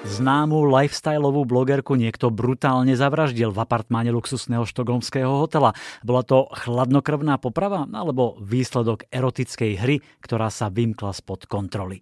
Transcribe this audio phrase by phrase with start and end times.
[0.00, 5.76] Známu lifestyleovú blogerku niekto brutálne zavraždil v apartmáne luxusného štokholmského hotela.
[6.00, 12.00] Bola to chladnokrvná poprava alebo výsledok erotickej hry, ktorá sa vymkla spod kontroly.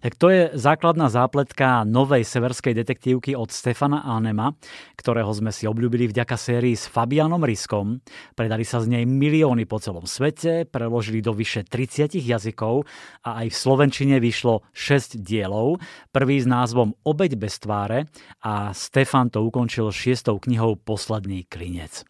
[0.00, 4.56] Tak to je základná zápletka novej severskej detektívky od Stefana Anema,
[4.96, 8.00] ktorého sme si obľúbili vďaka sérii s Fabianom Riskom.
[8.32, 12.88] Predali sa z nej milióny po celom svete, preložili do vyše 30 jazykov
[13.20, 15.76] a aj v Slovenčine vyšlo 6 dielov.
[16.08, 18.08] Prvý s názvom Obeď bez tváre
[18.42, 22.06] a Stefan to ukončil šiestou knihou Posledný klinec.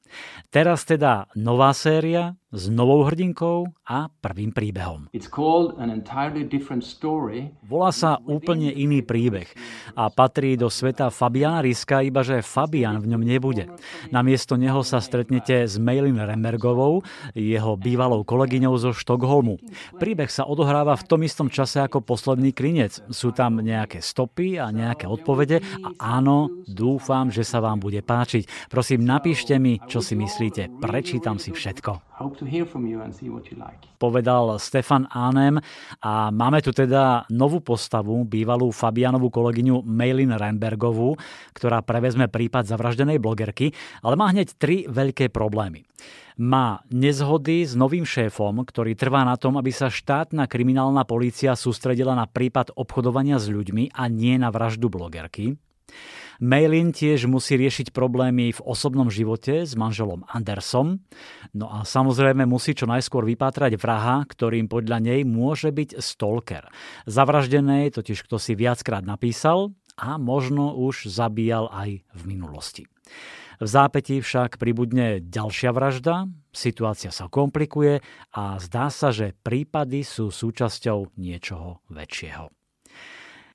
[0.51, 5.11] Teraz teda nová séria s novou hrdinkou a prvým príbehom.
[7.67, 9.51] Volá sa úplne iný príbeh
[9.99, 13.67] a patrí do sveta Fabiana Riska, iba že Fabian v ňom nebude.
[14.15, 17.03] Namiesto neho sa stretnete s Mailin Rembergovou,
[17.35, 19.59] jeho bývalou kolegyňou zo Štokholmu.
[19.99, 23.03] Príbeh sa odohráva v tom istom čase ako posledný klinec.
[23.11, 28.71] Sú tam nejaké stopy a nejaké odpovede a áno, dúfam, že sa vám bude páčiť.
[28.71, 30.79] Prosím, napíšte mi, čo si myslíte.
[30.79, 32.15] Prečítam si všetko.
[33.99, 35.59] Povedal Stefan Ánem
[36.05, 41.17] a máme tu teda novú postavu, bývalú Fabianovú kolegyňu Mailin Rembergovú,
[41.57, 43.73] ktorá prevezme prípad zavraždenej blogerky,
[44.05, 45.83] ale má hneď tri veľké problémy.
[46.35, 52.19] Má nezhody s novým šéfom, ktorý trvá na tom, aby sa štátna kriminálna polícia sústredila
[52.19, 55.55] na prípad obchodovania s ľuďmi a nie na vraždu blogerky.
[56.43, 61.01] Mailin tiež musí riešiť problémy v osobnom živote s manželom Andersom.
[61.55, 66.67] No a samozrejme musí čo najskôr vypátrať vraha, ktorým podľa nej môže byť stalker.
[67.07, 72.91] Zavraždené totiž kto si viackrát napísal a možno už zabíjal aj v minulosti.
[73.63, 78.03] V zápätí však pribudne ďalšia vražda, situácia sa komplikuje
[78.35, 82.64] a zdá sa, že prípady sú súčasťou niečoho väčšieho.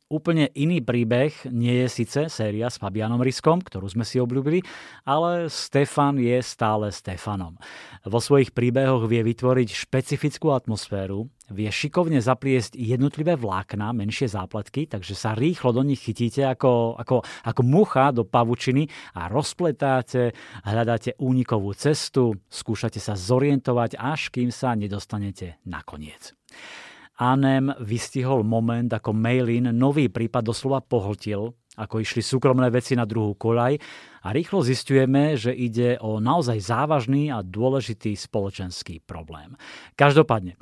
[0.09, 4.65] Úplne iný príbeh nie je síce séria s Fabianom Riskom, ktorú sme si obľúbili,
[5.05, 7.61] ale Stefan je stále Stefanom.
[8.09, 15.13] Vo svojich príbehoch vie vytvoriť špecifickú atmosféru, vie šikovne zapliesť jednotlivé vlákna, menšie zápletky, takže
[15.13, 20.33] sa rýchlo do nich chytíte ako, ako, ako mucha do pavučiny a rozpletáte,
[20.65, 26.33] hľadáte únikovú cestu, skúšate sa zorientovať, až kým sa nedostanete na koniec.
[27.19, 33.35] Anem vystihol moment, ako Mailin nový prípad doslova pohltil, ako išli súkromné veci na druhú
[33.35, 33.75] koľaj
[34.23, 39.55] a rýchlo zistujeme, že ide o naozaj závažný a dôležitý spoločenský problém.
[39.95, 40.57] Každopádne, e,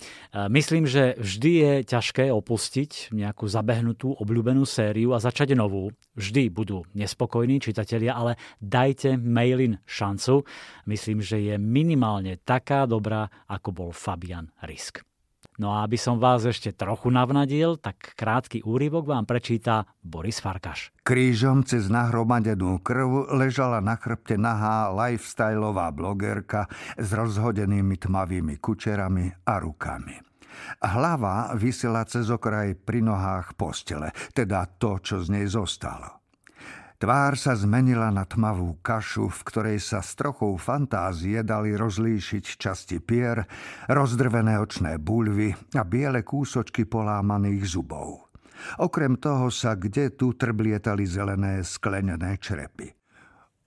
[0.53, 5.94] myslím, že vždy je ťažké opustiť nejakú zabehnutú, obľúbenú sériu a začať novú.
[6.13, 10.45] Vždy budú nespokojní čitatelia, ale dajte Mailin šancu.
[10.85, 15.06] Myslím, že je minimálne taká dobrá, ako bol Fabian Risk.
[15.57, 20.94] No a aby som vás ešte trochu navnadil, tak krátky úryvok vám prečíta Boris Farkaš.
[21.01, 29.57] Krížom cez nahromadenú krv ležala na chrbte nahá lifestyleová blogerka s rozhodenými tmavými kučerami a
[29.57, 30.22] rukami.
[30.78, 36.17] Hlava vysela cez okraj pri nohách postele, teda to, čo z nej zostalo.
[36.97, 42.97] Tvár sa zmenila na tmavú kašu, v ktorej sa s trochou fantázie dali rozlíšiť časti
[42.97, 43.46] pier,
[43.85, 48.34] rozdrvené očné bulvy a biele kúsočky polámaných zubov.
[48.81, 52.90] Okrem toho sa kde tu trblietali zelené sklenené črepy.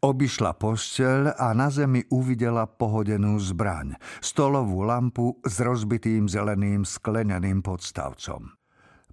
[0.02, 8.59] Obišla posteľ a na zemi uvidela pohodenú zbraň, stolovú lampu s rozbitým zeleným skleneným podstavcom.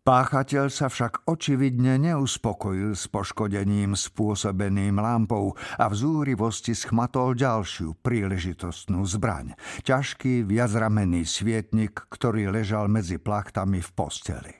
[0.07, 9.03] Páchateľ sa však očividne neuspokojil s poškodením spôsobeným lampou a v zúrivosti schmatol ďalšiu príležitostnú
[9.03, 9.59] zbraň.
[9.83, 14.55] Ťažký viacramenný svietnik, ktorý ležal medzi plachtami v posteli.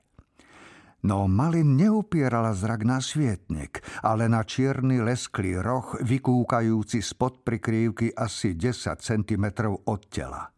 [1.08, 8.52] No Malin neupierala zrak na svietnik, ale na čierny lesklý roh, vykúkajúci spod prikrývky asi
[8.52, 9.46] 10 cm
[9.88, 10.57] od tela.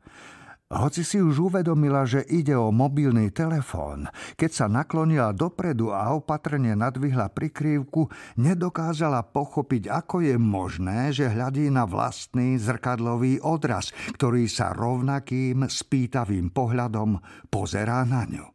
[0.69, 4.05] Hoci si už uvedomila, že ide o mobilný telefón,
[4.37, 8.05] keď sa naklonila dopredu a opatrne nadvihla prikrývku,
[8.37, 16.53] nedokázala pochopiť, ako je možné, že hľadí na vlastný zrkadlový odraz, ktorý sa rovnakým spýtavým
[16.53, 17.17] pohľadom
[17.49, 18.45] pozerá na ňu.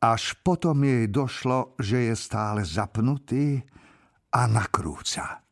[0.00, 3.60] Až potom jej došlo, že je stále zapnutý
[4.32, 5.44] a nakrúca.